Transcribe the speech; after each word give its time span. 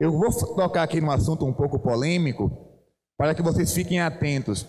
Eu 0.00 0.12
vou 0.12 0.32
tocar 0.56 0.82
aqui 0.82 0.98
num 0.98 1.10
assunto 1.10 1.44
um 1.44 1.52
pouco 1.52 1.78
polêmico, 1.78 2.50
para 3.18 3.34
que 3.34 3.42
vocês 3.42 3.74
fiquem 3.74 4.00
atentos. 4.00 4.66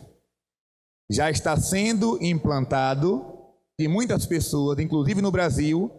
Já 1.10 1.32
está 1.32 1.56
sendo 1.56 2.22
implantado 2.22 3.26
de 3.80 3.88
muitas 3.88 4.26
pessoas, 4.26 4.78
inclusive 4.80 5.22
no 5.22 5.32
Brasil, 5.32 5.90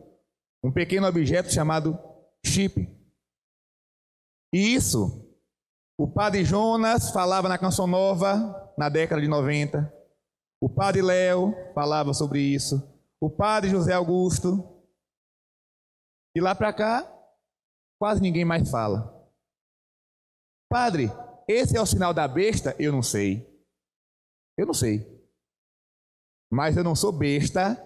um 0.62 0.70
pequeno 0.70 1.06
objeto 1.06 1.50
chamado 1.50 1.98
chip. 2.44 2.86
E 4.52 4.74
isso, 4.74 5.26
o 5.98 6.06
padre 6.06 6.44
Jonas 6.44 7.10
falava 7.10 7.48
na 7.48 7.56
Canção 7.56 7.86
Nova 7.86 8.70
na 8.76 8.90
década 8.90 9.22
de 9.22 9.28
90. 9.28 9.90
O 10.60 10.68
padre 10.68 11.00
Léo 11.00 11.54
falava 11.74 12.12
sobre 12.12 12.40
isso. 12.40 12.86
O 13.18 13.30
padre 13.30 13.70
José 13.70 13.94
Augusto. 13.94 14.62
E 16.36 16.40
lá 16.40 16.54
para 16.54 16.72
cá, 16.74 17.10
quase 17.98 18.20
ninguém 18.20 18.44
mais 18.44 18.70
fala. 18.70 19.21
Padre, 20.72 21.10
esse 21.46 21.76
é 21.76 21.80
o 21.82 21.84
sinal 21.84 22.14
da 22.14 22.26
besta? 22.26 22.74
Eu 22.78 22.92
não 22.92 23.02
sei. 23.02 23.46
Eu 24.56 24.64
não 24.64 24.72
sei. 24.72 25.06
Mas 26.50 26.78
eu 26.78 26.82
não 26.82 26.96
sou 26.96 27.12
besta 27.12 27.76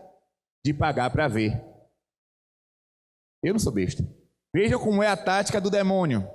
de 0.65 0.73
pagar 0.73 1.11
para 1.11 1.27
ver. 1.27 1.61
Eu 3.43 3.55
não 3.55 3.59
sou 3.59 3.73
besta. 3.73 4.05
Veja 4.55 4.79
como 4.79 5.03
é 5.03 5.09
a 5.09 5.17
tática 5.17 5.61
do 5.61 5.69
demônio. 5.69 6.31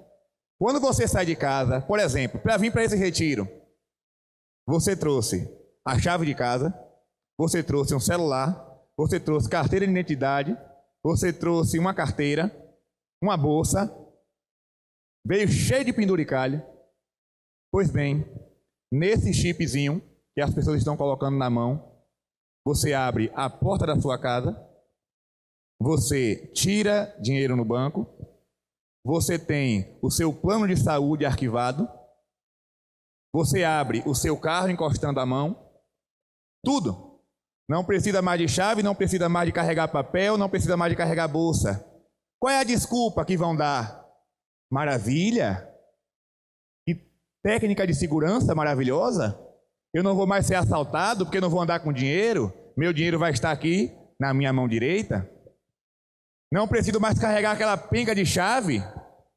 Quando 0.60 0.82
você 0.82 1.08
sai 1.08 1.26
de 1.26 1.38
casa, 1.38 1.80
por 1.80 2.00
exemplo, 2.00 2.38
para 2.42 2.58
vir 2.58 2.70
para 2.70 2.84
esse 2.84 2.98
retiro, 2.98 3.48
você 4.68 4.94
trouxe 4.94 5.50
a 5.88 5.98
chave 5.98 6.26
de 6.26 6.36
casa, 6.36 6.78
você 7.40 7.64
trouxe 7.64 7.96
um 7.96 8.00
celular, 8.00 8.78
você 8.98 9.22
trouxe 9.22 9.50
carteira 9.50 9.86
de 9.86 9.92
identidade, 9.94 10.58
você 11.02 11.32
trouxe 11.32 11.80
uma 11.80 11.94
carteira, 11.94 12.54
uma 13.24 13.38
bolsa, 13.38 13.90
veio 15.26 15.48
cheio 15.48 15.86
de 15.86 15.94
penduricalho. 15.94 16.62
Pois 17.72 17.90
bem, 17.90 18.26
nesse 18.92 19.34
chipzinho 19.34 20.02
que 20.34 20.42
as 20.42 20.54
pessoas 20.54 20.80
estão 20.80 20.98
colocando 20.98 21.38
na 21.38 21.50
mão, 21.50 21.92
você 22.66 22.94
abre 22.94 23.32
a 23.34 23.50
porta 23.50 23.86
da 23.86 24.00
sua 24.00 24.20
casa, 24.20 24.56
você 25.82 26.48
tira 26.54 27.16
dinheiro 27.20 27.56
no 27.56 27.66
banco, 27.66 28.08
você 29.04 29.40
tem 29.40 29.98
o 30.02 30.12
seu 30.12 30.34
plano 30.34 30.68
de 30.68 30.78
saúde 30.78 31.26
arquivado, 31.26 31.90
você 33.34 33.64
abre 33.64 34.04
o 34.06 34.14
seu 34.14 34.38
carro 34.38 34.70
encostando 34.70 35.20
a 35.20 35.26
mão, 35.26 35.72
tudo. 36.64 37.10
Não 37.70 37.86
precisa 37.86 38.22
mais 38.22 38.40
de 38.40 38.48
chave, 38.50 38.84
não 38.84 38.94
precisa 38.94 39.30
mais 39.30 39.48
de 39.48 39.54
carregar 39.54 39.88
papel, 39.88 40.38
não 40.38 40.50
precisa 40.50 40.76
mais 40.76 40.92
de 40.92 40.98
carregar 40.98 41.28
bolsa. 41.28 41.88
Qual 42.40 42.54
é 42.54 42.60
a 42.60 42.66
desculpa 42.66 43.24
que 43.24 43.38
vão 43.38 43.56
dar? 43.56 44.01
Maravilha! 44.72 45.68
Que 46.88 46.96
técnica 47.44 47.86
de 47.86 47.94
segurança 47.94 48.56
maravilhosa! 48.56 49.38
Eu 49.94 50.02
não 50.02 50.16
vou 50.16 50.26
mais 50.26 50.46
ser 50.46 50.56
assaltado 50.56 51.26
porque 51.26 51.42
não 51.42 51.50
vou 51.50 51.62
andar 51.62 51.82
com 51.82 51.92
dinheiro. 51.92 52.54
Meu 52.78 52.94
dinheiro 52.94 53.20
vai 53.20 53.32
estar 53.32 53.52
aqui 53.52 53.94
na 54.18 54.34
minha 54.34 54.54
mão 54.54 54.68
direita. 54.68 55.30
Não 56.52 56.68
preciso 56.68 57.00
mais 57.00 57.20
carregar 57.20 57.52
aquela 57.52 57.76
pinga 57.76 58.16
de 58.16 58.26
chave, 58.26 58.80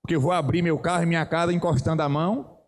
porque 0.00 0.14
eu 0.14 0.20
vou 0.20 0.30
abrir 0.30 0.62
meu 0.62 0.78
carro 0.78 1.02
e 1.02 1.06
minha 1.06 1.26
casa 1.26 1.52
encostando 1.52 2.02
a 2.02 2.08
mão. 2.08 2.60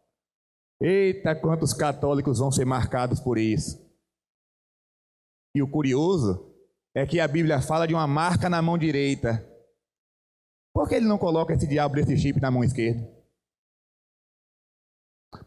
Eita, 0.83 1.37
quantos 1.37 1.73
católicos 1.73 2.41
vão 2.41 2.51
ser 2.51 2.65
marcados 2.65 3.21
por 3.21 3.39
isso. 3.39 3.81
E 5.55 5.63
o 5.63 5.71
curioso 5.71 6.53
é 6.95 7.07
que 7.07 7.21
a 7.21 7.29
Bíblia 7.29 7.63
fala 7.63 7.87
de 7.87 7.95
uma 7.95 8.07
marca 8.07 8.51
na 8.51 8.61
mão 8.61 8.77
direita. 8.77 9.47
Por 10.77 10.87
que 10.87 10.95
ele 10.97 11.07
não 11.07 11.17
coloca 11.17 11.55
esse 11.55 11.67
diabo 11.67 11.95
desse 11.95 12.19
chip 12.19 12.39
na 12.39 12.51
mão 12.51 12.63
esquerda? 12.63 13.11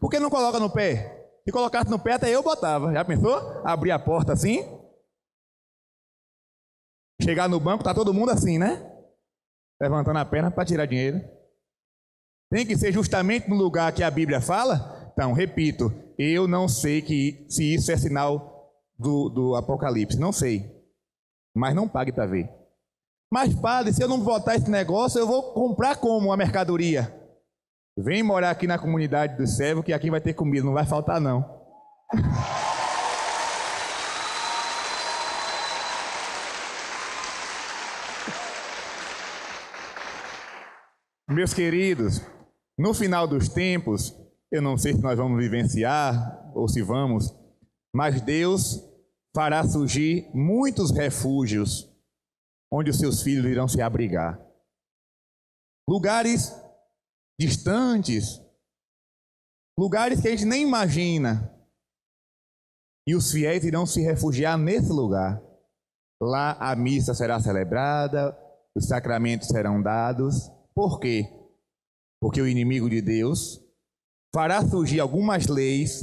Por 0.00 0.10
que 0.10 0.18
não 0.18 0.28
coloca 0.28 0.58
no 0.58 0.68
pé? 0.68 1.38
Se 1.44 1.52
colocasse 1.52 1.88
no 1.88 2.00
pé, 2.00 2.14
até 2.14 2.34
eu 2.34 2.42
botava. 2.42 2.92
Já 2.92 3.04
pensou? 3.04 3.36
Abrir 3.64 3.92
a 3.92 3.98
porta 4.00 4.32
assim? 4.32 4.58
Chegar 7.22 7.48
no 7.48 7.60
banco, 7.60 7.84
tá 7.84 7.94
todo 7.94 8.12
mundo 8.12 8.32
assim, 8.32 8.58
né? 8.58 8.84
levantando 9.80 10.18
a 10.18 10.24
perna 10.24 10.50
para 10.50 10.64
tirar 10.64 10.86
dinheiro. 10.86 11.20
Tem 12.50 12.66
que 12.66 12.76
ser 12.76 12.90
justamente 12.90 13.48
no 13.48 13.54
lugar 13.54 13.94
que 13.94 14.02
a 14.02 14.10
Bíblia 14.10 14.40
fala? 14.40 15.12
Então, 15.12 15.32
repito, 15.32 15.92
eu 16.18 16.48
não 16.48 16.66
sei 16.66 17.00
que 17.00 17.46
se 17.48 17.72
isso 17.72 17.92
é 17.92 17.96
sinal 17.96 18.74
do, 18.98 19.28
do 19.28 19.54
Apocalipse, 19.54 20.18
não 20.18 20.32
sei. 20.32 20.68
Mas 21.54 21.72
não 21.72 21.88
pague 21.88 22.10
para 22.10 22.26
ver. 22.26 22.59
Mas, 23.32 23.54
padre, 23.54 23.92
se 23.92 24.02
eu 24.02 24.08
não 24.08 24.18
botar 24.18 24.56
esse 24.56 24.68
negócio, 24.68 25.20
eu 25.20 25.26
vou 25.26 25.52
comprar 25.52 25.94
como 25.94 26.32
a 26.32 26.36
mercadoria? 26.36 27.14
Vem 27.96 28.24
morar 28.24 28.50
aqui 28.50 28.66
na 28.66 28.76
comunidade 28.76 29.36
do 29.36 29.46
servo, 29.46 29.84
que 29.84 29.92
aqui 29.92 30.10
vai 30.10 30.20
ter 30.20 30.34
comida, 30.34 30.66
não 30.66 30.72
vai 30.72 30.84
faltar 30.84 31.20
não. 31.20 31.60
Meus 41.30 41.54
queridos, 41.54 42.20
no 42.76 42.92
final 42.92 43.28
dos 43.28 43.48
tempos, 43.48 44.12
eu 44.50 44.60
não 44.60 44.76
sei 44.76 44.94
se 44.94 45.00
nós 45.00 45.16
vamos 45.16 45.38
vivenciar 45.38 46.50
ou 46.52 46.66
se 46.66 46.82
vamos, 46.82 47.32
mas 47.94 48.20
Deus 48.20 48.82
fará 49.32 49.62
surgir 49.62 50.28
muitos 50.34 50.90
refúgios 50.90 51.89
onde 52.72 52.90
os 52.90 52.98
seus 52.98 53.22
filhos 53.22 53.50
irão 53.50 53.66
se 53.66 53.80
abrigar. 53.80 54.40
Lugares 55.88 56.54
distantes, 57.38 58.40
lugares 59.78 60.20
que 60.20 60.28
a 60.28 60.30
gente 60.30 60.44
nem 60.44 60.62
imagina. 60.62 61.52
E 63.06 63.14
os 63.14 63.32
fiéis 63.32 63.64
irão 63.64 63.86
se 63.86 64.00
refugiar 64.02 64.56
nesse 64.56 64.92
lugar. 64.92 65.42
Lá 66.22 66.52
a 66.60 66.76
missa 66.76 67.14
será 67.14 67.40
celebrada, 67.40 68.36
os 68.76 68.86
sacramentos 68.86 69.48
serão 69.48 69.82
dados 69.82 70.50
por 70.74 70.98
quê? 70.98 71.28
Porque 72.22 72.40
o 72.40 72.48
inimigo 72.48 72.88
de 72.88 73.02
Deus 73.02 73.60
fará 74.34 74.66
surgir 74.66 75.00
algumas 75.00 75.46
leis 75.46 76.00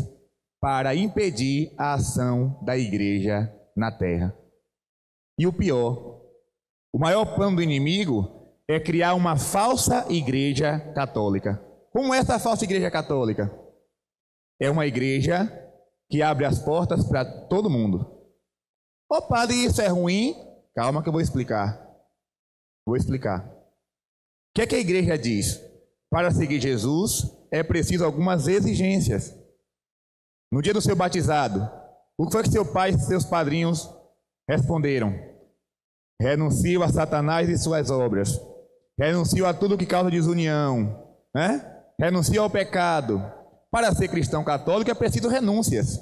para 0.62 0.96
impedir 0.96 1.74
a 1.78 1.94
ação 1.94 2.62
da 2.64 2.78
igreja 2.78 3.52
na 3.76 3.92
terra. 3.92 4.38
E 5.40 5.48
o 5.48 5.54
pior, 5.54 6.17
o 6.98 7.00
maior 7.00 7.36
plano 7.36 7.58
do 7.58 7.62
inimigo 7.62 8.58
é 8.68 8.80
criar 8.80 9.14
uma 9.14 9.38
falsa 9.38 10.08
igreja 10.10 10.80
católica. 10.96 11.64
Como 11.92 12.12
é 12.12 12.18
essa 12.18 12.40
falsa 12.40 12.64
igreja 12.64 12.90
católica? 12.90 13.56
É 14.60 14.68
uma 14.68 14.88
igreja 14.88 15.48
que 16.10 16.24
abre 16.24 16.44
as 16.44 16.58
portas 16.58 17.08
para 17.08 17.24
todo 17.24 17.70
mundo. 17.70 18.34
Ô 19.08 19.22
padre, 19.22 19.64
isso 19.64 19.80
é 19.80 19.88
ruim? 19.88 20.34
Calma 20.76 21.04
que 21.04 21.10
eu 21.10 21.14
vou 21.14 21.22
explicar. 21.22 21.80
Vou 22.84 22.98
explicar 22.98 23.48
que 24.56 24.64
é 24.64 24.66
que 24.66 24.76
a 24.76 24.80
igreja 24.80 25.16
diz? 25.16 25.62
Para 26.10 26.32
seguir 26.32 26.60
Jesus 26.60 27.32
é 27.52 27.62
preciso 27.62 28.04
algumas 28.04 28.48
exigências. 28.48 29.38
No 30.52 30.64
dia 30.64 30.74
do 30.74 30.82
seu 30.82 30.96
batizado, 30.96 31.70
o 32.18 32.26
que 32.26 32.32
foi 32.32 32.42
que 32.42 32.50
seu 32.50 32.66
pai 32.66 32.90
e 32.90 32.98
seus 32.98 33.24
padrinhos 33.24 33.88
responderam? 34.50 35.37
Renuncio 36.22 36.84
a 36.84 36.90
Satanás 36.90 37.50
e 37.50 37.58
suas 37.58 37.90
obras. 37.90 38.40
Renuncio 39.00 39.46
a 39.46 39.54
tudo 39.54 39.78
que 39.78 39.86
causa 39.86 40.10
desunião. 40.10 41.06
Né? 41.34 41.84
Renuncio 42.00 42.42
ao 42.42 42.50
pecado. 42.50 43.22
Para 43.70 43.94
ser 43.94 44.08
cristão 44.08 44.44
católico 44.44 44.90
é 44.90 44.94
preciso 44.96 45.28
renúncias. 45.28 46.02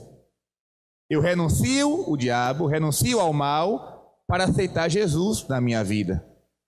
Eu 1.09 1.21
renuncio 1.21 2.09
o 2.09 2.15
diabo, 2.15 2.67
renuncio 2.67 3.19
ao 3.19 3.33
mal 3.33 4.19
para 4.27 4.45
aceitar 4.45 4.89
Jesus 4.89 5.47
na 5.47 5.59
minha 5.59 5.83
vida 5.83 6.25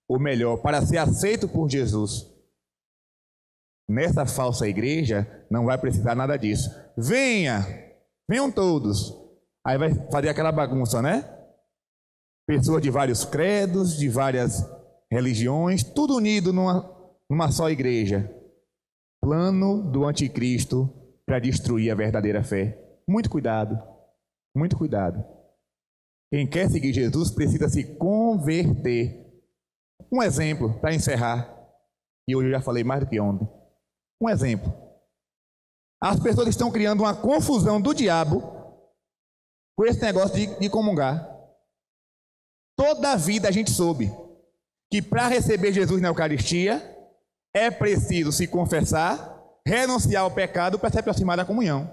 ou 0.08 0.20
melhor, 0.20 0.58
para 0.58 0.82
ser 0.86 0.98
aceito 0.98 1.48
por 1.48 1.70
Jesus. 1.70 2.26
Nessa 3.90 4.26
falsa 4.26 4.68
igreja 4.68 5.46
não 5.50 5.66
vai 5.66 5.78
precisar 5.78 6.16
nada 6.16 6.38
disso. 6.38 6.70
Venha, 6.98 7.66
venham 8.30 8.52
todos. 8.52 9.14
Aí 9.66 9.78
vai 9.78 9.94
fazer 10.10 10.30
aquela 10.30 10.52
bagunça, 10.52 11.02
né? 11.02 11.37
Pessoas 12.48 12.82
de 12.82 12.90
vários 12.90 13.26
credos, 13.26 13.98
de 13.98 14.08
várias 14.08 14.64
religiões, 15.12 15.84
tudo 15.84 16.16
unido 16.16 16.54
numa, 16.54 16.90
numa 17.30 17.52
só 17.52 17.70
igreja. 17.70 18.34
Plano 19.22 19.84
do 19.92 20.06
anticristo 20.06 20.90
para 21.26 21.40
destruir 21.40 21.92
a 21.92 21.96
verdadeira 21.96 22.42
fé. 22.42 22.82
Muito 23.06 23.30
cuidado, 23.30 23.78
muito 24.56 24.78
cuidado. 24.78 25.26
Quem 26.32 26.48
quer 26.48 26.70
seguir 26.70 26.94
Jesus 26.94 27.32
precisa 27.32 27.68
se 27.68 27.96
converter 27.96 29.26
um 30.12 30.24
exemplo 30.24 30.80
para 30.80 30.96
encerrar, 30.96 31.54
e 32.28 32.36
hoje 32.36 32.48
eu 32.48 32.52
já 32.52 32.62
falei 32.62 32.84
mais 32.84 33.02
do 33.02 33.10
que 33.10 33.20
ontem. 33.20 33.48
Um 34.22 34.30
exemplo. 34.30 34.74
As 36.02 36.20
pessoas 36.20 36.48
estão 36.48 36.72
criando 36.72 37.02
uma 37.02 37.16
confusão 37.16 37.82
do 37.82 37.94
diabo 37.94 38.42
com 39.78 39.86
esse 39.86 40.02
negócio 40.02 40.36
de, 40.36 40.60
de 40.60 40.70
comungar. 40.70 41.37
Toda 42.78 43.14
a 43.14 43.16
vida 43.16 43.48
a 43.48 43.52
gente 43.52 43.72
soube 43.72 44.12
que 44.92 45.02
para 45.02 45.28
receber 45.28 45.74
Jesus 45.74 46.00
na 46.00 46.10
Eucaristia 46.10 46.96
é 47.54 47.72
preciso 47.72 48.32
se 48.32 48.48
confessar, 48.48 49.44
renunciar 49.66 50.24
ao 50.24 50.32
pecado 50.32 50.78
para 50.78 50.92
se 50.92 51.00
aproximar 51.00 51.36
da 51.36 51.46
comunhão. 51.46 51.90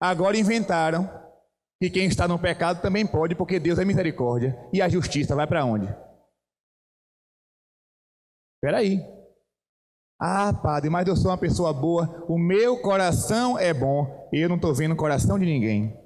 Agora 0.00 0.38
inventaram 0.38 1.08
que 1.80 1.90
quem 1.90 2.06
está 2.06 2.26
no 2.26 2.38
pecado 2.38 2.80
também 2.80 3.06
pode, 3.06 3.34
porque 3.34 3.60
Deus 3.60 3.78
é 3.78 3.84
misericórdia. 3.84 4.56
E 4.72 4.80
a 4.80 4.88
justiça 4.88 5.36
vai 5.36 5.46
para 5.46 5.64
onde? 5.64 5.86
Espera 8.56 8.78
aí. 8.78 9.00
Ah, 10.20 10.52
padre, 10.52 10.88
mas 10.88 11.06
eu 11.06 11.16
sou 11.16 11.30
uma 11.30 11.38
pessoa 11.38 11.72
boa, 11.72 12.24
o 12.28 12.38
meu 12.38 12.80
coração 12.80 13.58
é 13.58 13.74
bom, 13.74 14.28
eu 14.32 14.48
não 14.48 14.54
estou 14.54 14.72
vendo 14.72 14.92
o 14.92 14.96
coração 14.96 15.36
de 15.36 15.44
ninguém. 15.44 15.98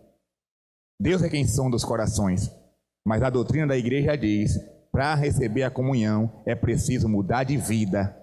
Deus 0.99 1.23
é 1.23 1.29
quem 1.29 1.47
sonda 1.47 1.77
os 1.77 1.85
corações. 1.85 2.51
Mas 3.07 3.23
a 3.23 3.31
doutrina 3.31 3.69
da 3.69 3.77
igreja 3.77 4.19
diz: 4.19 4.59
para 4.91 5.15
receber 5.15 5.63
a 5.63 5.71
comunhão 5.71 6.43
é 6.45 6.57
preciso 6.57 7.09
mudar 7.09 7.45
de 7.45 7.57
vida. 7.57 8.21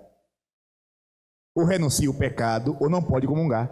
Ou 1.56 1.64
renuncia 1.64 2.12
o 2.12 2.18
pecado, 2.18 2.76
ou 2.82 2.90
não 2.90 3.02
pode 3.02 3.26
comungar. 3.26 3.72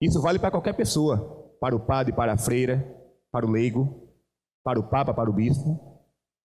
Isso 0.00 0.22
vale 0.22 0.38
para 0.38 0.50
qualquer 0.50 0.72
pessoa 0.72 1.42
para 1.60 1.76
o 1.76 1.80
padre, 1.80 2.12
para 2.12 2.32
a 2.32 2.38
freira, 2.38 2.82
para 3.30 3.46
o 3.46 3.50
leigo, 3.50 4.08
para 4.64 4.80
o 4.80 4.88
papa, 4.88 5.12
para 5.12 5.28
o 5.30 5.32
bispo. 5.32 6.00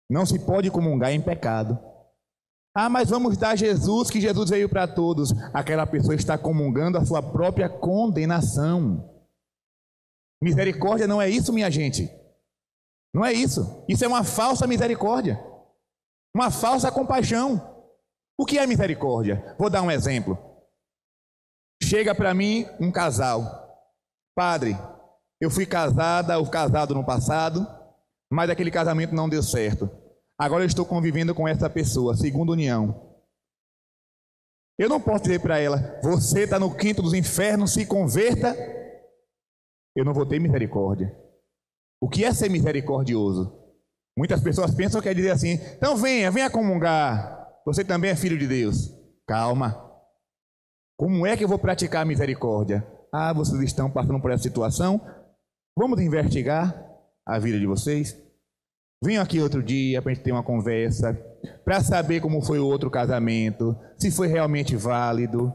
Não 0.09 0.25
se 0.25 0.39
pode 0.39 0.71
comungar 0.71 1.11
em 1.11 1.21
pecado. 1.21 1.79
Ah, 2.75 2.89
mas 2.89 3.11
vamos 3.11 3.37
dar 3.37 3.57
Jesus, 3.57 4.11
que 4.11 4.21
Jesus 4.21 4.51
veio 4.51 4.69
para 4.69 4.87
todos. 4.87 5.33
Aquela 5.53 5.87
pessoa 5.87 6.15
está 6.15 6.39
comungando 6.39 6.97
a 6.97 7.05
sua 7.05 7.23
própria 7.23 7.69
condenação. 7.69 9.11
Misericórdia 10.43 11.07
não 11.07 11.21
é 11.21 11.29
isso, 11.29 11.53
minha 11.53 11.71
gente. 11.71 12.22
Não 13.15 13.25
é 13.25 13.33
isso. 13.33 13.85
Isso 13.89 14.05
é 14.05 14.09
uma 14.09 14.25
falsa 14.25 14.67
misericórdia. 14.67 15.39
Uma 16.35 16.51
falsa 16.51 16.91
compaixão. 16.91 17.87
O 18.39 18.47
que 18.47 18.59
é 18.59 18.67
misericórdia? 18.67 19.55
Vou 19.59 19.69
dar 19.69 19.83
um 19.83 19.91
exemplo. 19.91 20.39
Chega 21.83 22.15
para 22.15 22.33
mim 22.33 22.67
um 22.81 22.91
casal. 22.91 23.43
Padre, 24.35 24.77
eu 25.41 25.51
fui 25.51 25.67
casada 25.67 26.39
ou 26.39 26.49
casado 26.49 26.95
no 26.95 27.05
passado, 27.05 27.67
mas 28.33 28.49
aquele 28.49 28.71
casamento 28.71 29.15
não 29.15 29.29
deu 29.29 29.43
certo. 29.43 29.91
Agora 30.39 30.63
eu 30.63 30.67
estou 30.67 30.87
convivendo 30.87 31.35
com 31.35 31.47
essa 31.47 31.69
pessoa, 31.69 32.17
segunda 32.17 32.53
união. 32.53 33.13
Eu 34.79 34.89
não 34.89 35.01
posso 35.01 35.25
dizer 35.25 35.41
para 35.41 35.59
ela, 35.59 36.01
você 36.03 36.45
está 36.45 36.59
no 36.59 36.75
quinto 36.75 37.03
dos 37.03 37.13
infernos, 37.13 37.75
se 37.75 37.85
converta. 37.85 38.57
Eu 39.95 40.05
não 40.05 40.15
vou 40.15 40.25
ter 40.25 40.41
misericórdia. 40.41 41.15
O 42.03 42.09
que 42.09 42.25
é 42.25 42.35
ser 42.35 42.51
misericordioso? 42.51 43.57
Muitas 44.19 44.41
pessoas 44.41 44.75
pensam 44.75 45.01
que 45.01 45.09
é 45.09 45.15
dizer 45.15 45.31
assim, 45.31 45.53
então 45.77 45.97
venha, 45.97 46.33
venha 46.33 46.51
comungar. 46.51 47.49
Você 47.65 47.85
também 47.85 48.11
é 48.11 48.17
filho 48.17 48.37
de 48.37 48.49
Deus. 48.49 48.93
Calma. 49.25 49.89
Como 50.99 51.25
é 51.25 51.37
que 51.37 51.45
eu 51.45 51.49
vou 51.49 51.61
praticar 51.61 52.03
a 52.03 52.05
misericórdia? 52.05 52.85
Ah, 53.13 53.33
vocês 53.33 53.63
estão 53.63 53.89
passando 53.89 54.21
por 54.21 54.33
essa 54.33 54.43
situação? 54.43 55.01
Vamos 55.79 56.01
investigar 56.01 56.75
a 57.25 57.39
vida 57.39 57.57
de 57.57 57.69
vocês? 57.69 58.21
Venham 59.01 59.23
aqui 59.23 59.39
outro 59.39 59.63
dia 59.63 60.03
para 60.03 60.11
a 60.11 60.15
gente 60.15 60.25
ter 60.25 60.33
uma 60.33 60.43
conversa, 60.43 61.15
para 61.65 61.81
saber 61.81 62.21
como 62.21 62.43
foi 62.43 62.59
o 62.59 62.67
outro 62.67 62.91
casamento, 62.91 63.79
se 63.97 64.11
foi 64.11 64.27
realmente 64.27 64.75
válido, 64.75 65.55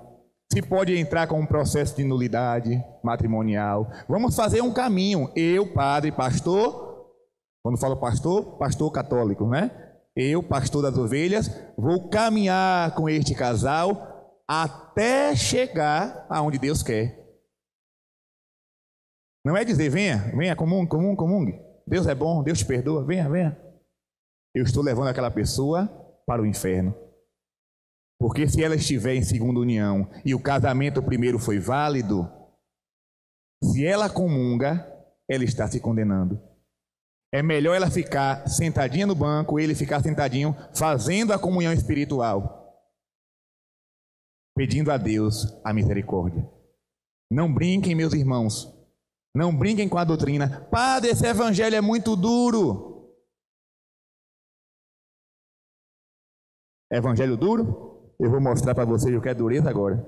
se 0.51 0.61
pode 0.61 0.95
entrar 0.97 1.27
com 1.27 1.39
um 1.39 1.45
processo 1.45 1.95
de 1.95 2.03
nulidade 2.03 2.81
matrimonial. 3.03 3.91
Vamos 4.07 4.35
fazer 4.35 4.61
um 4.61 4.73
caminho. 4.73 5.31
Eu, 5.35 5.73
padre, 5.73 6.11
pastor, 6.11 7.11
quando 7.63 7.77
falo 7.77 7.97
pastor, 7.97 8.57
pastor 8.57 8.91
católico, 8.91 9.47
né? 9.47 9.71
Eu, 10.15 10.41
pastor 10.41 10.81
das 10.81 10.97
ovelhas, 10.97 11.47
vou 11.77 12.09
caminhar 12.09 12.95
com 12.95 13.07
este 13.07 13.35
casal 13.35 14.41
até 14.47 15.35
chegar 15.35 16.25
aonde 16.29 16.57
Deus 16.57 16.81
quer. 16.81 17.23
Não 19.45 19.55
é 19.55 19.63
dizer, 19.63 19.89
venha, 19.89 20.31
venha, 20.35 20.55
comum, 20.55 20.85
comum, 20.87 21.15
comum. 21.15 21.45
Deus 21.85 22.07
é 22.07 22.15
bom, 22.15 22.41
Deus 22.41 22.59
te 22.59 22.65
perdoa, 22.65 23.05
venha, 23.05 23.29
venha. 23.29 23.57
Eu 24.55 24.63
estou 24.63 24.81
levando 24.81 25.09
aquela 25.09 25.29
pessoa 25.29 25.87
para 26.25 26.41
o 26.41 26.45
inferno. 26.45 27.06
Porque 28.19 28.47
se 28.47 28.63
ela 28.63 28.75
estiver 28.75 29.15
em 29.15 29.23
segunda 29.23 29.59
união 29.59 30.09
e 30.25 30.33
o 30.33 30.41
casamento 30.41 31.03
primeiro 31.03 31.37
foi 31.37 31.59
válido, 31.59 32.27
se 33.63 33.85
ela 33.85 34.09
comunga, 34.09 34.85
ela 35.29 35.43
está 35.43 35.67
se 35.67 35.79
condenando. 35.79 36.41
É 37.33 37.43
melhor 37.43 37.75
ela 37.75 37.91
ficar 37.91 38.47
sentadinha 38.47 39.05
no 39.05 39.13
banco, 39.13 39.59
ele 39.59 39.75
ficar 39.75 40.01
sentadinho, 40.01 40.55
fazendo 40.75 41.33
a 41.33 41.39
comunhão 41.39 41.73
espiritual, 41.73 42.81
pedindo 44.55 44.91
a 44.91 44.97
Deus 44.97 45.45
a 45.63 45.73
misericórdia. 45.73 46.49
Não 47.29 47.53
brinquem, 47.53 47.93
meus 47.93 48.13
irmãos, 48.13 48.73
não 49.35 49.55
brinquem 49.55 49.89
com 49.89 49.97
a 49.97 50.03
doutrina. 50.03 50.67
Padre, 50.71 51.11
esse 51.11 51.25
evangelho 51.27 51.75
é 51.75 51.81
muito 51.81 52.15
duro. 52.15 53.13
Evangelho 56.91 57.35
duro? 57.35 57.96
Eu 58.19 58.31
vou 58.31 58.41
mostrar 58.41 58.73
para 58.73 58.85
vocês 58.85 59.15
o 59.15 59.21
que 59.21 59.29
é 59.29 59.33
dureza 59.33 59.69
agora. 59.69 60.03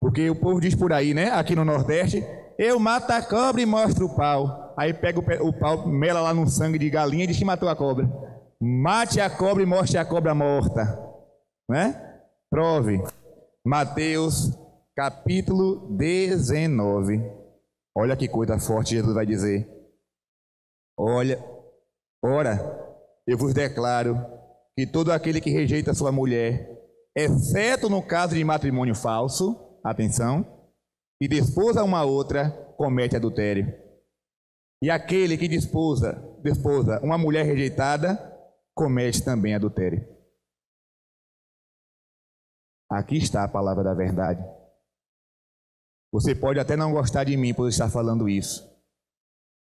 Porque 0.00 0.28
o 0.28 0.38
povo 0.38 0.60
diz 0.60 0.74
por 0.74 0.92
aí, 0.92 1.14
né? 1.14 1.30
Aqui 1.30 1.54
no 1.54 1.64
Nordeste, 1.64 2.22
eu 2.58 2.78
mato 2.78 3.10
a 3.10 3.22
cobra 3.22 3.60
e 3.60 3.66
mostro 3.66 4.06
o 4.06 4.16
pau. 4.16 4.74
Aí 4.76 4.92
pega 4.92 5.18
o, 5.18 5.52
pau, 5.52 5.86
mela 5.86 6.20
lá 6.20 6.34
no 6.34 6.46
sangue 6.48 6.78
de 6.78 6.90
galinha 6.90 7.24
e 7.24 7.26
diz 7.26 7.38
que 7.38 7.44
matou 7.44 7.68
a 7.68 7.76
cobra. 7.76 8.08
Mate 8.60 9.20
a 9.20 9.28
cobra 9.28 9.62
e 9.62 9.66
mostre 9.66 9.98
a 9.98 10.04
cobra 10.04 10.34
morta. 10.34 10.98
Né? 11.70 12.22
Prove. 12.50 13.02
Mateus 13.64 14.50
capítulo 14.96 15.96
19. 15.96 17.22
Olha 17.96 18.16
que 18.16 18.28
coisa 18.28 18.58
forte 18.58 18.94
Jesus 18.94 19.14
vai 19.14 19.26
dizer. 19.26 19.68
Olha, 20.98 21.42
ora, 22.24 22.58
eu 23.26 23.36
vos 23.36 23.52
declaro 23.52 24.16
que 24.76 24.86
todo 24.86 25.12
aquele 25.12 25.40
que 25.40 25.50
rejeita 25.50 25.94
sua 25.94 26.10
mulher, 26.10 26.68
exceto 27.16 27.88
no 27.88 28.02
caso 28.02 28.34
de 28.34 28.44
matrimônio 28.44 28.94
falso, 28.94 29.78
atenção, 29.84 30.44
e 31.20 31.28
desposa 31.28 31.84
uma 31.84 32.04
outra, 32.04 32.50
comete 32.76 33.16
adultério. 33.16 33.72
E 34.82 34.90
aquele 34.90 35.38
que 35.38 35.48
desposa, 35.48 36.12
desposa 36.42 37.00
uma 37.02 37.16
mulher 37.16 37.44
rejeitada, 37.46 38.18
comete 38.74 39.24
também 39.24 39.54
adultério. 39.54 40.06
Aqui 42.90 43.16
está 43.16 43.44
a 43.44 43.48
palavra 43.48 43.82
da 43.82 43.94
verdade. 43.94 44.44
Você 46.12 46.34
pode 46.34 46.60
até 46.60 46.76
não 46.76 46.92
gostar 46.92 47.24
de 47.24 47.36
mim 47.36 47.54
por 47.54 47.68
estar 47.68 47.88
falando 47.88 48.28
isso. 48.28 48.70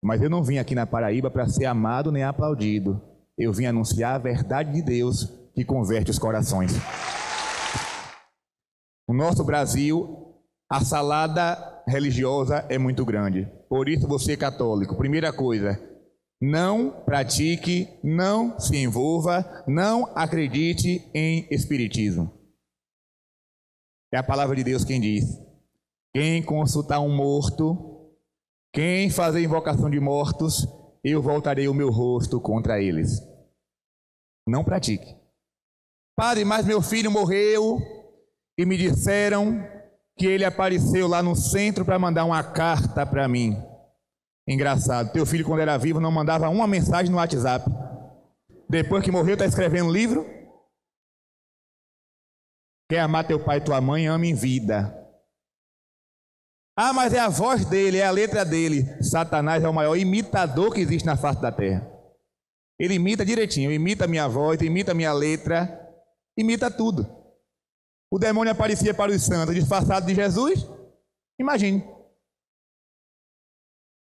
Mas 0.03 0.21
eu 0.23 0.31
não 0.31 0.45
vim 0.45 0.59
aqui 0.59 0.75
na 0.75 0.87
Paraíba 0.87 1.31
para 1.31 1.49
ser 1.49 1.65
amado 1.65 2.13
nem 2.13 2.23
aplaudido. 2.23 3.01
Eu 3.39 3.53
vim 3.53 3.67
anunciar 3.67 4.15
a 4.15 4.19
verdade 4.19 4.73
de 4.73 4.83
Deus 4.83 5.33
que 5.55 5.65
converte 5.65 6.11
os 6.11 6.19
corações. 6.19 6.73
No 9.07 9.15
nosso 9.15 9.45
Brasil, 9.45 10.35
a 10.71 10.81
salada 10.81 11.83
religiosa 11.87 12.65
é 12.69 12.79
muito 12.79 13.05
grande. 13.05 13.47
Por 13.69 13.89
isso, 13.89 14.09
você 14.09 14.37
católico, 14.37 14.97
primeira 14.97 15.33
coisa, 15.33 15.79
não 16.41 16.91
pratique, 17.05 17.89
não 18.03 18.59
se 18.59 18.77
envolva, 18.77 19.65
não 19.67 20.07
acredite 20.17 21.09
em 21.15 21.47
espiritismo. 21.51 22.33
É 24.13 24.19
a 24.19 24.23
palavra 24.23 24.57
de 24.57 24.65
Deus 24.65 24.85
quem 24.85 25.01
diz. 25.01 25.25
Quem 26.15 26.43
consultar 26.43 27.01
um 27.01 27.15
morto, 27.15 28.11
quem 28.73 29.11
fazer 29.11 29.43
invocação 29.43 29.91
de 29.91 30.01
mortos, 30.01 30.67
eu 31.11 31.23
voltarei 31.23 31.69
o 31.69 31.75
meu 31.75 31.91
rosto 31.91 32.41
contra 32.41 32.81
eles. 32.81 33.21
Não 34.49 34.65
pratique. 34.65 35.17
Padre, 36.17 36.45
mas 36.45 36.67
meu 36.67 36.83
filho 36.83 37.11
morreu 37.11 37.79
e 38.59 38.65
me 38.65 38.77
disseram 38.77 39.65
que 40.19 40.27
ele 40.27 40.45
apareceu 40.45 41.07
lá 41.07 41.23
no 41.23 41.37
centro 41.37 41.85
para 41.85 41.99
mandar 41.99 42.25
uma 42.25 42.43
carta 42.43 43.05
para 43.07 43.29
mim. 43.29 43.57
Engraçado, 44.49 45.13
teu 45.13 45.27
filho 45.27 45.45
quando 45.45 45.61
era 45.61 45.77
vivo 45.77 46.01
não 46.01 46.11
mandava 46.11 46.49
uma 46.49 46.67
mensagem 46.67 47.11
no 47.11 47.19
WhatsApp. 47.19 47.69
Depois 48.69 49.05
que 49.05 49.11
morreu 49.11 49.35
está 49.35 49.47
escrevendo 49.47 49.93
livro. 49.93 50.27
Quer 52.91 53.01
amar 53.01 53.27
teu 53.27 53.45
pai 53.45 53.59
e 53.59 53.65
tua 53.65 53.81
mãe, 53.81 54.07
ame 54.07 54.31
em 54.31 54.35
vida. 54.35 55.06
Ah, 56.79 56.93
mas 56.93 57.15
é 57.15 57.19
a 57.19 57.29
voz 57.29 57.65
dele, 57.65 57.99
é 57.99 58.05
a 58.05 58.11
letra 58.11 58.45
dele. 58.45 59.03
Satanás 59.03 59.65
é 59.65 59.69
o 59.69 59.73
maior 59.73 59.97
imitador 59.97 60.75
que 60.75 60.81
existe 60.81 61.07
na 61.07 61.17
face 61.17 61.41
da 61.41 61.51
terra. 61.51 61.91
Ele 62.79 62.95
imita 62.95 63.25
direitinho, 63.25 63.73
imita 63.73 64.05
a 64.05 64.09
minha 64.09 64.29
voz, 64.29 64.61
imita 64.61 64.93
a 64.93 64.95
minha 64.95 65.13
letra, 65.13 65.81
imita 66.37 66.71
tudo. 66.71 67.07
O 68.13 68.19
demônio 68.19 68.53
aparecia 68.53 68.93
para 68.93 69.11
os 69.11 69.23
santos 69.23 69.55
disfarçado 69.55 70.07
de 70.07 70.15
Jesus. 70.15 70.69
Imagine. 71.41 71.83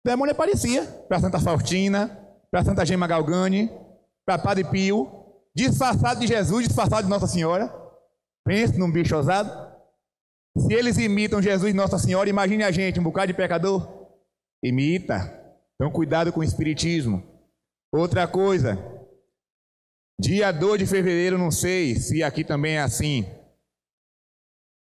O 0.05 0.09
demônio 0.09 0.33
aparecia 0.33 0.85
para 1.07 1.19
Santa 1.19 1.39
Faustina, 1.39 2.07
para 2.51 2.63
Santa 2.63 2.85
Gema 2.85 3.07
Galgani, 3.07 3.69
para 4.25 4.37
Padre 4.37 4.63
Pio. 4.63 5.15
disfarçado 5.55 6.19
de 6.19 6.27
Jesus, 6.27 6.67
disfarçado 6.67 7.03
de 7.03 7.09
Nossa 7.09 7.27
Senhora. 7.27 7.73
Pense 8.45 8.77
num 8.77 8.91
bicho 8.91 9.15
ousado. 9.15 9.68
Se 10.59 10.73
eles 10.73 10.97
imitam 10.97 11.41
Jesus 11.41 11.71
e 11.71 11.75
Nossa 11.75 11.97
Senhora, 11.97 12.29
imagine 12.29 12.63
a 12.63 12.71
gente, 12.71 12.99
um 12.99 13.03
bocado 13.03 13.27
de 13.27 13.33
pecador. 13.33 14.09
Imita. 14.63 15.17
Então, 15.75 15.91
cuidado 15.91 16.33
com 16.33 16.41
o 16.41 16.43
espiritismo. 16.43 17.23
Outra 17.91 18.27
coisa, 18.27 18.77
dia 20.19 20.51
2 20.51 20.79
de 20.79 20.85
fevereiro, 20.85 21.37
não 21.37 21.49
sei 21.49 21.95
se 21.95 22.21
aqui 22.21 22.43
também 22.43 22.75
é 22.75 22.81
assim. 22.81 23.25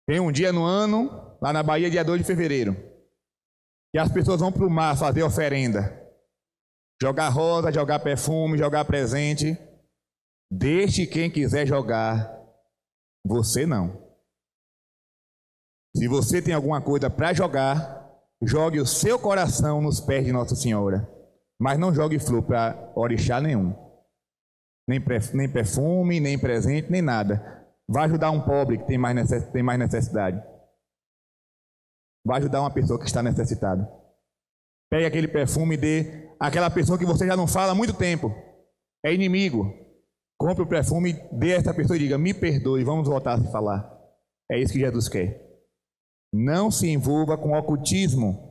Tem 0.07 0.21
um 0.21 0.31
dia 0.31 0.53
no 0.53 0.65
ano, 0.65 1.37
lá 1.41 1.53
na 1.53 1.63
Bahia, 1.63 1.91
dia 1.91 2.05
2 2.05 2.21
de 2.21 2.27
fevereiro, 2.27 2.75
que 3.93 3.99
as 3.99 4.13
pessoas 4.13 4.41
vão 4.41 4.53
para 4.53 4.67
o 4.67 4.71
mar 4.71 4.97
fazer 4.97 5.23
oferenda. 5.23 5.99
Jogar 7.01 7.31
rosa, 7.31 7.73
jogar 7.73 7.99
perfume, 8.01 8.59
jogar 8.59 8.85
presente. 8.85 9.59
Deixe 10.51 11.07
quem 11.07 11.31
quiser 11.31 11.67
jogar. 11.67 12.31
Você 13.27 13.67
não. 13.67 14.02
Se 15.95 16.09
você 16.09 16.41
tem 16.41 16.55
alguma 16.55 16.81
coisa 16.81 17.11
para 17.11 17.35
jogar, 17.35 18.11
jogue 18.43 18.81
o 18.81 18.87
seu 18.87 19.19
coração 19.19 19.83
nos 19.83 20.01
pés 20.01 20.25
de 20.25 20.33
Nossa 20.33 20.57
Senhora. 20.57 21.09
Mas 21.61 21.79
não 21.79 21.95
jogue 21.95 22.19
flor 22.19 22.43
para 22.43 22.93
orixá 22.97 23.41
nenhum. 23.41 23.75
Nem, 24.89 25.01
perfume, 25.01 26.19
nem 26.19 26.39
presente, 26.39 26.91
nem 26.91 27.03
nada. 27.03 27.63
Vai 27.89 28.07
ajudar 28.07 28.31
um 28.31 28.41
pobre 28.41 28.79
que 28.79 28.87
tem 28.87 28.99
mais, 28.99 29.15
necess, 29.15 29.49
tem 29.53 29.63
mais 29.63 29.79
necessidade. 29.79 30.43
Vai 32.25 32.39
ajudar 32.39 32.63
uma 32.63 32.71
pessoa 32.73 32.99
que 32.99 33.07
está 33.07 33.23
necessitada. 33.23 33.89
Pegue 34.91 35.07
aquele 35.07 35.29
perfume 35.29 35.75
e 35.75 35.79
dê 35.79 36.35
àquela 36.41 36.71
pessoa 36.71 36.99
que 36.99 37.07
você 37.07 37.27
já 37.27 37.37
não 37.37 37.47
fala 37.47 37.73
há 37.73 37.75
muito 37.75 37.95
tempo. 37.95 38.35
É 39.05 39.13
inimigo. 39.13 39.73
Compre 40.39 40.63
o 40.63 40.69
perfume, 40.69 41.13
dê 41.33 41.55
a 41.55 41.59
essa 41.59 41.75
pessoa 41.75 41.97
e 41.97 42.01
diga: 42.01 42.19
Me 42.19 42.35
perdoe, 42.35 42.83
vamos 42.83 43.09
voltar 43.09 43.35
a 43.35 43.39
se 43.39 43.53
falar. 43.53 43.89
É 44.51 44.59
isso 44.59 44.73
que 44.73 44.81
Jesus 44.81 45.09
quer. 45.09 45.52
Não 46.33 46.71
se 46.71 46.89
envolva 46.89 47.37
com 47.37 47.53
ocultismo. 47.53 48.51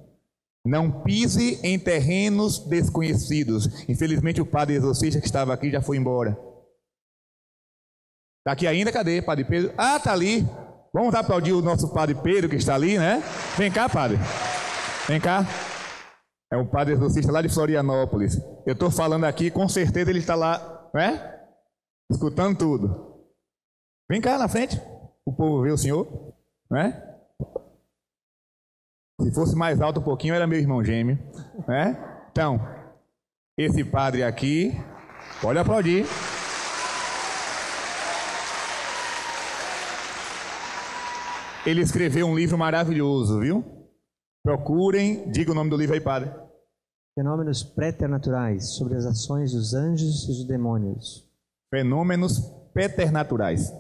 Não 0.64 1.02
pise 1.02 1.60
em 1.64 1.80
terrenos 1.80 2.60
desconhecidos. 2.68 3.90
Infelizmente, 3.90 4.40
o 4.40 4.46
padre 4.46 4.76
exorcista 4.76 5.20
que 5.20 5.26
estava 5.26 5.54
aqui 5.54 5.72
já 5.72 5.82
foi 5.82 5.98
embora. 5.98 6.38
Está 8.42 8.54
aqui 8.54 8.68
ainda? 8.68 8.92
Cadê, 8.92 9.22
Padre 9.22 9.46
Pedro? 9.46 9.74
Ah, 9.78 9.98
está 9.98 10.14
ali. 10.14 10.48
Vamos 10.94 11.16
aplaudir 11.16 11.54
o 11.54 11.62
nosso 11.62 11.94
Padre 11.94 12.16
Pedro 12.16 12.50
que 12.50 12.56
está 12.56 12.76
ali, 12.76 12.98
né? 12.98 13.24
Vem 13.58 13.72
cá, 13.72 13.88
Padre. 13.88 14.18
Vem 15.08 15.22
cá. 15.22 15.46
É 16.52 16.58
um 16.58 16.66
Padre 16.66 16.94
exorcista 16.94 17.32
lá 17.32 17.42
de 17.42 17.50
Florianópolis. 17.50 18.38
Eu 18.66 18.74
estou 18.74 18.92
falando 18.92 19.26
aqui, 19.26 19.50
com 19.50 19.70
certeza 19.70 20.10
ele 20.10 20.20
está 20.20 20.36
lá, 20.36 20.90
né? 20.94 21.40
Escutando 22.12 22.58
tudo. 22.58 23.26
Vem 24.10 24.20
cá 24.20 24.38
na 24.38 24.48
frente. 24.48 24.82
O 25.26 25.32
povo 25.32 25.62
vê 25.62 25.72
o 25.72 25.78
senhor, 25.78 26.34
né? 26.70 27.11
Se 29.24 29.32
fosse 29.32 29.56
mais 29.56 29.80
alto 29.80 30.00
um 30.00 30.04
pouquinho, 30.04 30.34
era 30.34 30.48
meu 30.48 30.60
irmão 30.60 30.84
gêmeo. 30.84 31.18
Né? 31.68 31.98
Então, 32.32 32.60
esse 33.58 33.84
padre 33.84 34.24
aqui, 34.24 34.74
pode 35.42 35.60
aplaudir. 35.60 36.06
Ele 41.66 41.82
escreveu 41.82 42.26
um 42.26 42.36
livro 42.36 42.58
maravilhoso, 42.58 43.40
viu? 43.40 43.64
Procurem, 44.44 45.32
diga 45.32 45.52
o 45.52 45.56
nome 45.56 45.70
do 45.70 45.78
livro 45.78 45.94
aí, 45.94 46.02
padre. 46.02 46.32
Fenômenos 47.14 47.62
preternaturais 47.62 48.70
sobre 48.70 48.96
as 48.96 49.06
ações 49.06 49.52
dos 49.52 49.76
anjos 49.76 50.24
e 50.24 50.28
dos 50.28 50.48
demônios. 50.48 51.30
Fenômenos 51.70 52.40
preternaturais. 52.74 53.72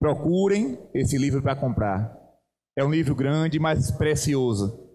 Procurem 0.00 0.78
esse 0.92 1.16
livro 1.16 1.40
para 1.40 1.54
comprar. 1.54 2.21
É 2.76 2.84
um 2.84 2.90
livro 2.90 3.14
grande, 3.14 3.58
mas 3.58 3.90
precioso. 3.90 4.90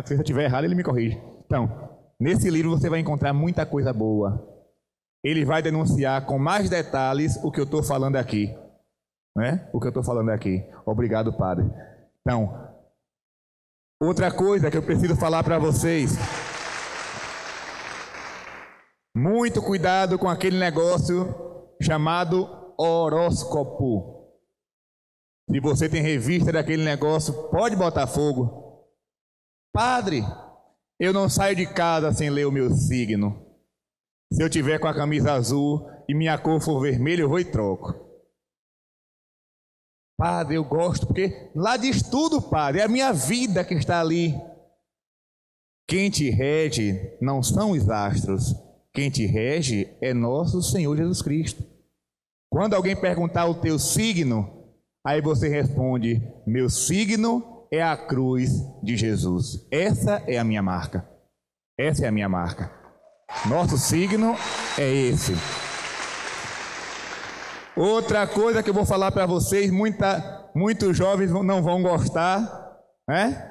Se 0.06 0.14
eu 0.14 0.20
estiver 0.20 0.44
errado, 0.44 0.66
ele 0.66 0.76
me 0.76 0.84
corrige. 0.84 1.20
Então, 1.46 1.93
Nesse 2.20 2.50
livro 2.50 2.72
você 2.72 2.90
vai 2.90 3.00
encontrar 3.00 3.34
muita 3.34 3.66
coisa 3.66 3.92
boa. 3.92 4.50
Ele 5.24 5.46
vai 5.46 5.62
denunciar 5.62 6.26
com 6.26 6.38
mais 6.38 6.70
detalhes 6.70 7.38
o 7.44 7.52
que 7.52 7.60
eu 7.60 7.64
estou 7.64 7.82
falando 7.82 8.18
aqui. 8.18 8.54
Né? 9.36 9.70
O 9.74 9.80
que 9.80 9.88
eu 9.88 9.90
estou 9.90 10.04
falando 10.04 10.30
aqui. 10.30 10.64
Obrigado, 10.86 11.34
Padre. 11.34 11.66
Então, 12.22 12.72
outra 14.02 14.32
coisa 14.32 14.70
que 14.70 14.78
eu 14.78 14.84
preciso 14.84 15.16
falar 15.16 15.44
para 15.44 15.58
vocês. 15.58 16.12
Muito 19.16 19.62
cuidado 19.62 20.18
com 20.18 20.28
aquele 20.28 20.58
negócio 20.58 21.34
chamado 21.82 22.74
horóscopo. 22.78 24.14
Se 25.50 25.60
você 25.60 25.90
tem 25.90 26.02
revista 26.02 26.52
daquele 26.52 26.84
negócio, 26.84 27.34
pode 27.50 27.76
botar 27.76 28.08
fogo. 28.08 28.88
Padre, 29.74 30.24
eu 31.00 31.12
não 31.12 31.30
saio 31.30 31.56
de 31.56 31.66
casa 31.66 32.14
sem 32.14 32.30
ler 32.30 32.46
o 32.46 32.52
meu 32.52 32.70
signo. 32.72 33.46
Se 34.32 34.42
eu 34.42 34.50
tiver 34.50 34.80
com 34.80 34.88
a 34.88 34.94
camisa 34.94 35.34
azul 35.34 35.88
e 36.08 36.14
minha 36.14 36.38
cor 36.38 36.62
for 36.62 36.82
vermelha, 36.82 37.22
eu 37.22 37.30
vou 37.30 37.40
e 37.40 37.46
troco. 37.46 37.94
Padre, 40.18 40.56
eu 40.56 40.64
gosto 40.64 41.08
porque 41.08 41.52
lá 41.56 41.76
diz 41.78 42.02
tudo, 42.02 42.42
padre. 42.42 42.82
É 42.82 42.86
a 42.86 42.88
minha 42.88 43.12
vida 43.12 43.64
que 43.64 43.74
está 43.74 44.00
ali. 44.00 44.34
Quem 45.88 46.10
te 46.10 46.30
rege 46.30 47.18
não 47.22 47.44
são 47.44 47.72
os 47.72 47.90
astros. 47.90 48.56
Quem 48.94 49.10
te 49.10 49.26
rege 49.26 49.96
é 50.02 50.14
nosso 50.14 50.62
Senhor 50.62 50.96
Jesus 50.96 51.22
Cristo. 51.22 51.64
Quando 52.52 52.76
alguém 52.76 52.96
perguntar 52.96 53.48
o 53.48 53.56
teu 53.56 53.78
signo, 53.80 54.72
aí 55.06 55.22
você 55.22 55.50
responde: 55.50 56.22
Meu 56.46 56.70
signo 56.70 57.53
é 57.74 57.82
a 57.82 57.98
cruz 57.98 58.52
de 58.84 58.96
Jesus. 58.96 59.68
Essa 59.72 60.22
é 60.28 60.38
a 60.38 60.44
minha 60.44 60.62
marca. 60.62 61.10
Essa 61.76 62.06
é 62.06 62.08
a 62.08 62.12
minha 62.12 62.30
marca. 62.30 62.72
Nosso 63.50 63.80
signo 63.80 64.36
é 64.78 64.88
esse. 64.94 65.34
Outra 67.76 68.28
coisa 68.28 68.62
que 68.62 68.70
eu 68.70 68.76
vou 68.76 68.86
falar 68.86 69.12
para 69.12 69.26
vocês, 69.26 69.72
muita, 69.72 70.52
muitos 70.56 70.96
jovens 70.96 71.32
não 71.32 71.64
vão 71.64 71.82
gostar, 71.82 72.78
né? 73.10 73.50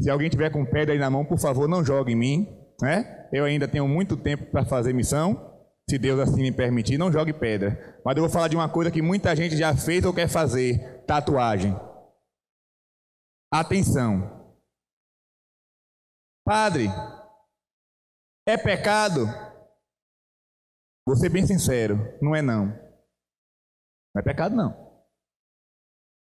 Se 0.00 0.10
alguém 0.10 0.28
tiver 0.28 0.50
com 0.50 0.66
pedra 0.66 0.92
aí 0.92 0.98
na 0.98 1.08
mão, 1.08 1.24
por 1.24 1.38
favor, 1.38 1.68
não 1.68 1.84
jogue 1.84 2.10
em 2.10 2.16
mim, 2.16 2.48
né? 2.82 3.28
Eu 3.32 3.44
ainda 3.44 3.68
tenho 3.68 3.86
muito 3.86 4.16
tempo 4.16 4.46
para 4.46 4.64
fazer 4.64 4.92
missão, 4.92 5.52
se 5.88 5.96
Deus 5.98 6.18
assim 6.18 6.42
me 6.42 6.50
permitir, 6.50 6.98
não 6.98 7.12
jogue 7.12 7.32
pedra. 7.32 7.96
Mas 8.04 8.16
eu 8.16 8.24
vou 8.24 8.30
falar 8.30 8.48
de 8.48 8.56
uma 8.56 8.68
coisa 8.68 8.90
que 8.90 9.00
muita 9.00 9.36
gente 9.36 9.56
já 9.56 9.72
fez 9.76 10.04
ou 10.04 10.12
quer 10.12 10.26
fazer: 10.26 11.04
tatuagem. 11.06 11.76
Atenção. 13.54 14.56
Padre, 16.42 16.86
é 18.48 18.56
pecado? 18.56 19.26
Vou 21.06 21.14
ser 21.14 21.28
bem 21.28 21.46
sincero, 21.46 21.96
não 22.22 22.34
é 22.34 22.40
não. 22.40 22.68
Não 22.68 24.20
é 24.20 24.22
pecado 24.22 24.56
não. 24.56 25.04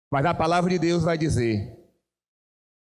Mas 0.09 0.25
a 0.25 0.33
palavra 0.33 0.69
de 0.69 0.79
Deus 0.79 1.03
vai 1.03 1.17
dizer: 1.17 1.77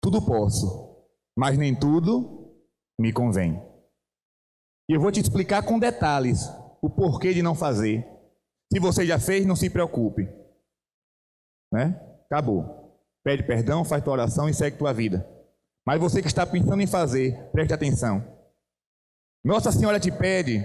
tudo 0.03 0.25
posso, 0.25 1.07
mas 1.37 1.57
nem 1.57 1.73
tudo 1.73 2.53
me 2.99 3.13
convém. 3.13 3.55
E 4.89 4.93
eu 4.93 4.99
vou 4.99 5.11
te 5.11 5.21
explicar 5.21 5.65
com 5.65 5.79
detalhes 5.79 6.49
o 6.81 6.89
porquê 6.89 7.33
de 7.33 7.41
não 7.41 7.55
fazer. 7.55 8.05
Se 8.73 8.77
você 8.77 9.05
já 9.05 9.17
fez, 9.17 9.45
não 9.45 9.55
se 9.55 9.69
preocupe. 9.69 10.23
Né? 11.71 11.95
Acabou 12.25 12.86
pede 13.27 13.43
perdão, 13.43 13.83
faz 13.83 14.01
tua 14.01 14.13
oração 14.13 14.47
e 14.47 14.53
segue 14.53 14.77
tua 14.77 14.93
vida. 14.93 15.29
Mas 15.85 15.99
você 15.99 16.21
que 16.21 16.29
está 16.29 16.45
pensando 16.45 16.81
em 16.81 16.87
fazer, 16.87 17.37
preste 17.51 17.73
atenção. 17.73 18.25
Nossa 19.43 19.69
Senhora 19.69 19.99
te 19.99 20.09
pede 20.09 20.63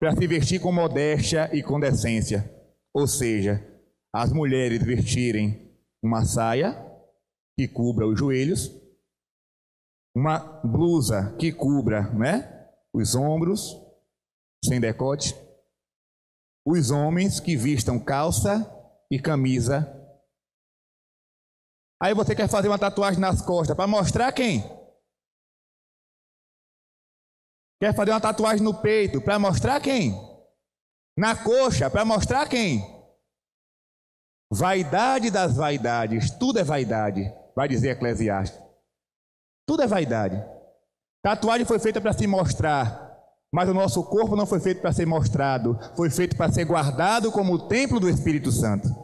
para 0.00 0.16
se 0.16 0.26
vestir 0.26 0.62
com 0.62 0.72
modéstia 0.72 1.54
e 1.54 1.62
com 1.62 1.78
decência. 1.78 2.50
Ou 2.94 3.06
seja, 3.06 3.62
as 4.14 4.32
mulheres 4.32 4.82
vestirem 4.82 5.76
uma 6.02 6.24
saia 6.24 6.72
que 7.54 7.68
cubra 7.68 8.06
os 8.06 8.18
joelhos, 8.18 8.74
uma 10.16 10.38
blusa 10.64 11.36
que 11.38 11.52
cubra 11.52 12.10
né, 12.14 12.66
os 12.94 13.14
ombros, 13.14 13.76
sem 14.64 14.80
decote, 14.80 15.36
os 16.66 16.90
homens 16.90 17.40
que 17.40 17.54
vistam 17.54 17.98
calça 17.98 18.66
e 19.10 19.18
camisa 19.18 20.00
Aí 22.04 22.12
você 22.12 22.34
quer 22.34 22.50
fazer 22.50 22.68
uma 22.68 22.78
tatuagem 22.78 23.18
nas 23.18 23.40
costas 23.40 23.74
para 23.74 23.86
mostrar 23.86 24.30
quem? 24.30 24.62
Quer 27.80 27.94
fazer 27.94 28.10
uma 28.10 28.20
tatuagem 28.20 28.62
no 28.62 28.74
peito 28.74 29.22
para 29.22 29.38
mostrar 29.38 29.80
quem? 29.80 30.12
Na 31.16 31.34
coxa 31.34 31.88
para 31.88 32.04
mostrar 32.04 32.46
quem? 32.46 32.84
Vaidade 34.52 35.30
das 35.30 35.56
vaidades, 35.56 36.30
tudo 36.32 36.58
é 36.58 36.62
vaidade, 36.62 37.22
vai 37.56 37.68
dizer 37.68 37.92
Eclesiastes. 37.92 38.60
Tudo 39.66 39.82
é 39.82 39.86
vaidade. 39.86 40.44
Tatuagem 41.22 41.64
foi 41.64 41.78
feita 41.78 42.02
para 42.02 42.12
se 42.12 42.26
mostrar, 42.26 43.18
mas 43.50 43.66
o 43.66 43.72
nosso 43.72 44.04
corpo 44.04 44.36
não 44.36 44.44
foi 44.44 44.60
feito 44.60 44.82
para 44.82 44.92
ser 44.92 45.06
mostrado, 45.06 45.78
foi 45.96 46.10
feito 46.10 46.36
para 46.36 46.52
ser 46.52 46.66
guardado 46.66 47.32
como 47.32 47.54
o 47.54 47.66
templo 47.66 47.98
do 47.98 48.10
Espírito 48.10 48.52
Santo. 48.52 49.03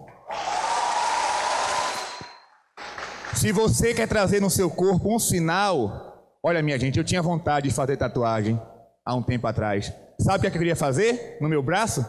Se 3.35 3.53
você 3.53 3.95
quer 3.95 4.09
trazer 4.09 4.41
no 4.41 4.51
seu 4.51 4.71
corpo 4.71 5.15
um 5.15 5.19
sinal, 5.19 6.37
olha 6.43 6.63
minha 6.63 6.79
gente, 6.79 6.99
eu 6.99 7.05
tinha 7.05 7.23
vontade 7.23 7.69
de 7.69 7.75
fazer 7.75 7.97
tatuagem 7.97 8.61
há 9.05 9.15
um 9.15 9.23
tempo 9.23 9.47
atrás. 9.47 9.93
Sabe 10.21 10.39
o 10.39 10.41
que 10.43 10.57
eu 10.57 10.61
queria 10.61 10.77
fazer 10.77 11.39
no 11.41 11.49
meu 11.49 11.63
braço? 11.63 12.05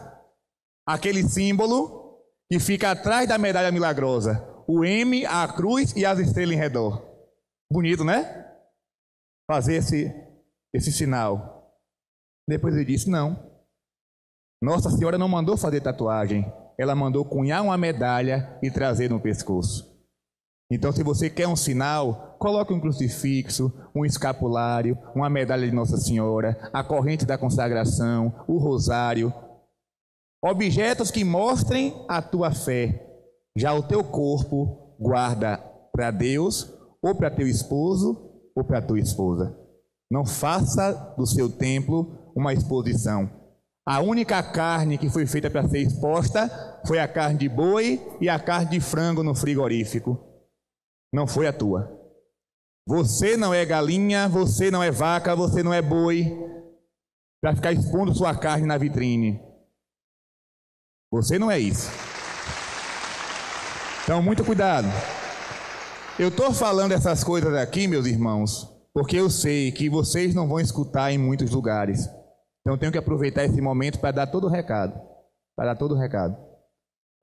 Aquele 0.85 1.23
símbolo 1.23 2.19
que 2.51 2.59
fica 2.59 2.91
atrás 2.91 3.27
da 3.27 3.37
medalha 3.37 3.71
milagrosa. 3.71 4.45
O 4.67 4.83
M, 4.83 5.25
a 5.25 5.47
cruz 5.47 5.95
e 5.95 6.05
as 6.05 6.19
estrelas 6.19 6.55
em 6.55 6.59
redor. 6.59 7.01
Bonito, 7.71 8.03
né? 8.03 8.47
Fazer 9.49 9.75
esse, 9.75 10.13
esse 10.73 10.91
sinal. 10.91 11.77
Depois 12.47 12.75
ele 12.75 12.85
disse: 12.85 13.09
não. 13.09 13.51
Nossa 14.61 14.89
Senhora 14.89 15.17
não 15.17 15.29
mandou 15.29 15.55
fazer 15.55 15.81
tatuagem. 15.81 16.51
Ela 16.77 16.95
mandou 16.95 17.23
cunhar 17.23 17.63
uma 17.63 17.77
medalha 17.77 18.57
e 18.61 18.69
trazer 18.69 19.09
no 19.09 19.19
pescoço. 19.19 19.90
Então, 20.73 20.93
se 20.93 21.03
você 21.03 21.29
quer 21.29 21.49
um 21.49 21.55
sinal, 21.55 22.37
coloque 22.39 22.73
um 22.73 22.79
crucifixo, 22.79 23.73
um 23.93 24.05
escapulário, 24.05 24.97
uma 25.13 25.29
medalha 25.29 25.67
de 25.67 25.75
Nossa 25.75 25.97
Senhora, 25.97 26.57
a 26.71 26.81
corrente 26.81 27.25
da 27.25 27.37
consagração, 27.37 28.33
o 28.47 28.57
rosário. 28.57 29.33
Objetos 30.41 31.11
que 31.11 31.25
mostrem 31.25 31.93
a 32.07 32.21
tua 32.21 32.51
fé. 32.51 33.05
Já 33.53 33.73
o 33.73 33.83
teu 33.83 34.01
corpo 34.01 34.95
guarda 34.97 35.57
para 35.91 36.09
Deus, 36.09 36.73
ou 37.03 37.13
para 37.13 37.29
teu 37.29 37.49
esposo, 37.49 38.31
ou 38.55 38.63
para 38.63 38.81
tua 38.81 38.99
esposa. 38.99 39.53
Não 40.09 40.25
faça 40.25 41.13
do 41.17 41.27
seu 41.27 41.49
templo 41.49 42.31
uma 42.33 42.53
exposição. 42.53 43.29
A 43.85 43.99
única 43.99 44.41
carne 44.41 44.97
que 44.97 45.09
foi 45.09 45.25
feita 45.25 45.49
para 45.49 45.67
ser 45.67 45.79
exposta 45.79 46.79
foi 46.87 46.99
a 46.99 47.09
carne 47.09 47.39
de 47.39 47.49
boi 47.49 48.01
e 48.21 48.29
a 48.29 48.39
carne 48.39 48.69
de 48.71 48.79
frango 48.79 49.21
no 49.21 49.35
frigorífico 49.35 50.30
não 51.13 51.27
foi 51.27 51.47
a 51.47 51.53
tua. 51.53 51.99
Você 52.87 53.37
não 53.37 53.53
é 53.53 53.65
galinha, 53.65 54.27
você 54.27 54.71
não 54.71 54.81
é 54.81 54.89
vaca, 54.89 55.35
você 55.35 55.61
não 55.61 55.73
é 55.73 55.81
boi 55.81 56.25
para 57.41 57.55
ficar 57.55 57.71
expondo 57.71 58.13
sua 58.13 58.35
carne 58.35 58.65
na 58.65 58.77
vitrine. 58.77 59.41
Você 61.11 61.37
não 61.37 61.51
é 61.51 61.59
isso. 61.59 61.89
Então, 64.03 64.21
muito 64.21 64.43
cuidado. 64.45 64.87
Eu 66.17 66.29
estou 66.29 66.53
falando 66.53 66.91
essas 66.91 67.23
coisas 67.23 67.53
aqui, 67.55 67.87
meus 67.87 68.05
irmãos, 68.05 68.69
porque 68.93 69.17
eu 69.17 69.29
sei 69.29 69.71
que 69.71 69.89
vocês 69.89 70.35
não 70.35 70.47
vão 70.47 70.59
escutar 70.59 71.11
em 71.11 71.17
muitos 71.17 71.51
lugares. 71.51 72.07
Então, 72.61 72.77
tenho 72.77 72.91
que 72.91 72.97
aproveitar 72.97 73.43
esse 73.43 73.59
momento 73.59 73.99
para 73.99 74.11
dar 74.11 74.27
todo 74.27 74.47
o 74.47 74.49
recado. 74.49 74.99
Para 75.55 75.73
dar 75.73 75.75
todo 75.75 75.95
o 75.95 75.97
recado. 75.97 76.37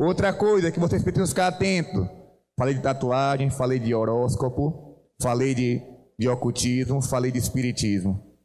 Outra 0.00 0.32
coisa 0.32 0.70
que 0.70 0.80
vocês 0.80 1.02
precisam 1.02 1.26
ficar 1.26 1.48
atentos. 1.48 2.17
Falei 2.58 2.74
de 2.74 2.82
tatuagem, 2.82 3.50
falei 3.50 3.78
de 3.78 3.94
horóscopo, 3.94 5.00
falei 5.22 5.54
de, 5.54 5.80
de 6.18 6.28
ocultismo, 6.28 7.00
falei 7.00 7.30
de 7.30 7.38
espiritismo. 7.38 8.36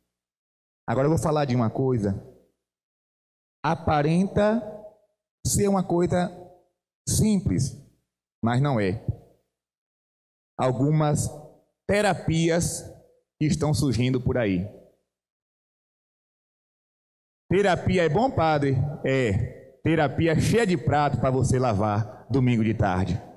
Agora 0.87 1.07
eu 1.07 1.09
vou 1.09 1.17
falar 1.17 1.45
de 1.45 1.55
uma 1.55 1.71
coisa. 1.71 2.13
Aparenta 3.65 4.61
ser 5.43 5.67
uma 5.67 5.83
coisa 5.83 6.29
simples, 7.09 7.75
mas 8.43 8.61
não 8.61 8.79
é. 8.79 9.03
Algumas 10.59 11.27
terapias 11.87 12.83
que 13.41 13.47
estão 13.47 13.73
surgindo 13.73 14.21
por 14.21 14.37
aí. 14.37 14.67
Terapia 17.49 18.03
é 18.03 18.09
bom, 18.09 18.29
padre? 18.29 18.75
É. 19.03 19.79
Terapia 19.81 20.39
cheia 20.39 20.67
de 20.67 20.77
prato 20.77 21.19
para 21.19 21.31
você 21.31 21.57
lavar 21.57 22.27
domingo 22.29 22.63
de 22.63 22.75
tarde 22.75 23.32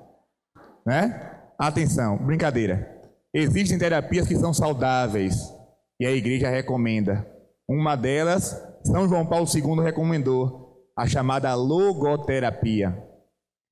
né? 0.87 1.33
Atenção, 1.59 2.17
brincadeira. 2.17 2.97
Existem 3.33 3.77
terapias 3.77 4.25
que 4.25 4.37
são 4.37 4.53
saudáveis 4.53 5.53
e 5.99 6.05
a 6.05 6.11
igreja 6.11 6.49
recomenda. 6.49 7.27
Uma 7.67 7.97
delas, 7.97 8.57
São 8.85 9.05
João 9.05 9.25
Paulo 9.25 9.45
II 9.53 9.83
recomendou, 9.83 10.87
a 10.97 11.05
chamada 11.05 11.53
logoterapia. 11.55 12.97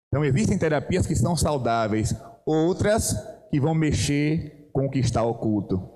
Então 0.09 0.25
existem 0.25 0.57
terapias 0.57 1.07
que 1.07 1.15
são 1.15 1.37
saudáveis, 1.37 2.13
outras 2.45 3.15
que 3.49 3.61
vão 3.61 3.73
mexer 3.73 4.69
com 4.73 4.87
o 4.87 4.91
que 4.91 4.99
está 4.99 5.23
oculto. 5.23 5.94